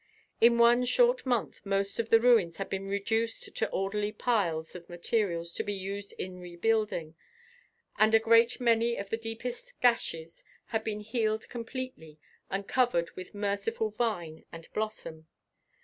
In 0.41 0.57
one 0.57 0.83
short 0.85 1.27
month 1.27 1.63
most 1.63 1.99
of 1.99 2.09
the 2.09 2.19
ruins 2.19 2.57
had 2.57 2.69
been 2.71 2.87
reduced 2.87 3.55
to 3.55 3.69
orderly 3.69 4.11
piles 4.11 4.73
of 4.75 4.89
material 4.89 5.45
to 5.45 5.63
be 5.63 5.75
used 5.75 6.13
in 6.13 6.39
rebuilding, 6.39 7.13
and 7.99 8.15
a 8.15 8.19
great 8.19 8.59
many 8.59 8.95
of 8.97 9.11
the 9.11 9.15
deepest 9.17 9.79
gashes 9.79 10.43
had 10.69 10.83
been 10.83 11.01
healed 11.01 11.47
completely 11.49 12.17
and 12.49 12.67
covered 12.67 13.11
with 13.11 13.35
merciful 13.35 13.91
vine 13.91 14.43
and 14.51 14.67
blossom. 14.73 15.27